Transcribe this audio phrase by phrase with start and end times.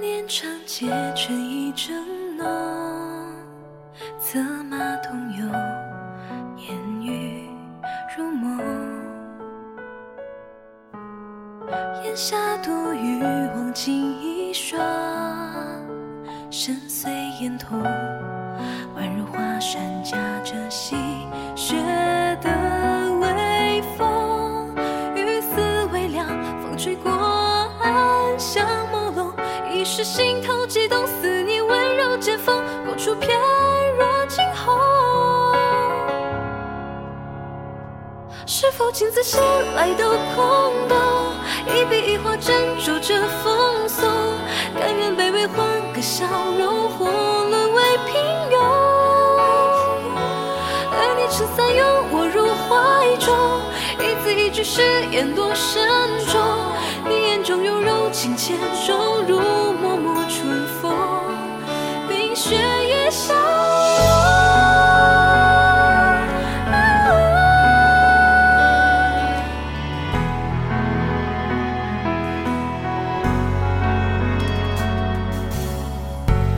[0.00, 1.94] 年长街春意正
[2.38, 2.46] 浓，
[4.18, 5.44] 策马同游，
[6.56, 7.50] 烟雨
[8.16, 8.58] 如梦。
[12.02, 13.22] 檐下独语，
[13.54, 14.80] 望尽一双，
[16.50, 17.82] 深邃眼瞳，
[18.96, 20.96] 宛如华山夹着细
[21.54, 21.76] 雪
[22.40, 22.48] 的
[23.20, 24.74] 微风。
[25.14, 26.26] 雨丝微凉，
[26.62, 27.10] 风吹过，
[27.82, 28.99] 暗香朦。
[29.80, 33.34] 一时心头悸动，似你温柔剑锋，勾出翩
[33.96, 34.78] 若惊鸿。
[38.44, 39.40] 是否镜子衔
[39.74, 40.98] 来都空洞？
[41.64, 44.06] 一笔一画斟酌着风送，
[44.78, 46.26] 甘愿卑微换个笑
[46.58, 48.60] 容，或沦为平庸。
[50.92, 53.34] 而你撑伞拥我入怀中，
[53.98, 55.88] 一字一句誓言多慎
[56.26, 56.38] 重。
[57.08, 58.54] 你眼中有柔情千
[58.86, 60.92] 种，如脉脉春风，
[62.06, 63.34] 冰雪也消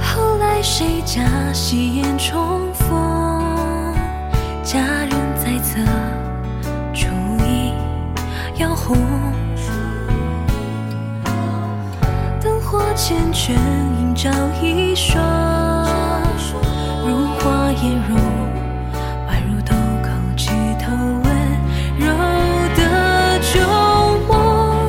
[0.01, 3.95] 后来谁家戏言重逢？
[4.65, 5.02] 佳
[13.03, 13.51] 缱绻，
[13.99, 14.31] 映照
[14.63, 15.21] 一双，
[17.05, 18.17] 如花颜容，
[19.27, 20.93] 宛如豆蔻枝头
[21.25, 21.27] 温
[21.99, 22.07] 柔
[22.77, 23.59] 的旧
[24.29, 24.87] 梦。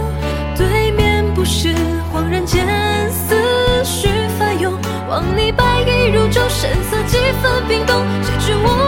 [0.56, 1.74] 对面不识，
[2.14, 2.68] 恍然间
[3.10, 3.36] 思
[3.84, 4.08] 绪
[4.38, 4.78] 翻涌，
[5.10, 8.83] 望你白衣如昼，神色几分冰冻，谁知我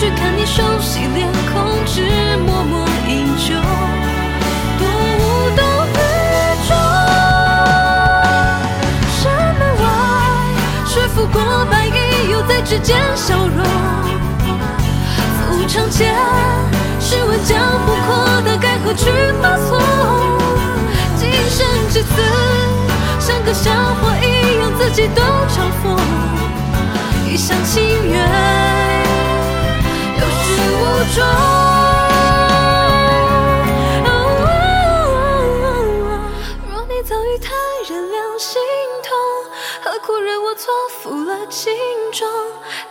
[0.00, 2.00] 去看你熟悉脸孔，只
[2.46, 3.52] 默默饮酒，
[4.78, 5.20] 多无
[5.54, 5.62] 动
[5.92, 5.98] 于
[6.66, 6.70] 衷。
[9.12, 9.22] 山
[9.58, 9.84] 门外，
[10.86, 11.36] 雪拂过
[11.70, 13.62] 白衣，又在指尖消融。
[15.36, 16.14] 抚长剑，
[16.98, 19.10] 试问江湖阔的该何去
[19.42, 19.78] 何从？
[21.18, 22.08] 今生至此，
[23.18, 25.94] 像个笑话一样，自己都嘲讽。
[27.28, 28.18] 一厢情愿，
[31.04, 31.24] 始无终。
[36.70, 37.48] 若你早与他
[37.88, 38.60] 人两心
[39.02, 39.16] 同，
[39.82, 40.72] 何苦惹我错
[41.02, 41.72] 付了情
[42.12, 42.28] 衷？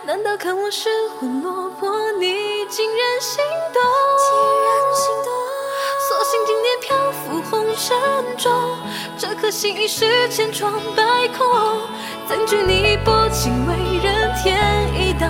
[0.04, 0.88] 难道看我失
[1.18, 3.82] 魂落魄，你竟然心动？
[6.08, 7.96] 索性今年漂浮红尘
[8.36, 8.52] 中，
[9.16, 11.46] 这颗心已是千疮百孔。
[12.26, 14.56] 怎惧你薄情为人添
[14.94, 15.28] 一道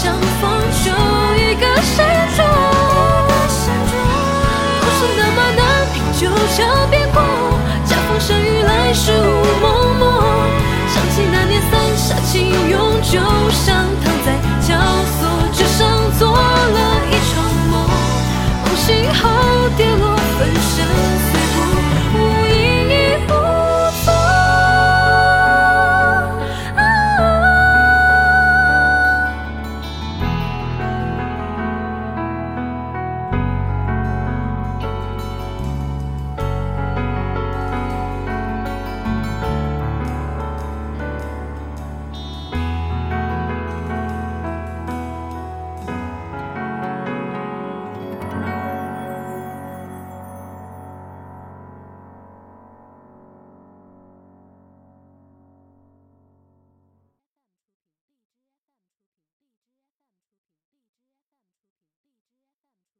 [0.00, 0.57] 相逢。